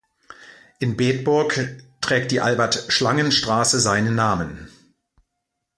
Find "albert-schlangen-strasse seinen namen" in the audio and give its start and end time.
2.41-4.67